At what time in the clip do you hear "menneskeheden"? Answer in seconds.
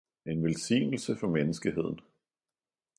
1.27-1.99